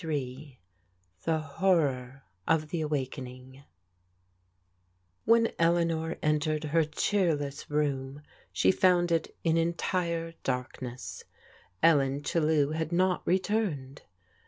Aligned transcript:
«0f 0.01 0.09
II 0.09 0.59
THE 1.25 1.37
HORROR 1.37 2.23
OF 2.47 2.69
THE 2.69 2.81
AWAKENING 2.81 3.63
WHEN 5.25 5.45
Eleaiior 5.59 6.17
entered 6.23 6.63
her 6.63 6.83
dieericss 6.83 7.69
room 7.69 8.23
she 8.51 8.71
found 8.71 9.11
it 9.11 9.35
in 9.43 9.57
entire 9.57 10.33
darkness^ 10.43 11.21
EDcn 11.83 12.21
Chdkw 12.23 12.73
had 12.73 12.91
not 12.91 13.21
returned. 13.27 14.01